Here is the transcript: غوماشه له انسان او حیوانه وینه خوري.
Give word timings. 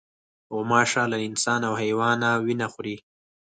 غوماشه 0.53 1.03
له 1.11 1.17
انسان 1.27 1.61
او 1.69 1.73
حیوانه 1.81 2.29
وینه 2.45 2.67
خوري. 2.73 2.95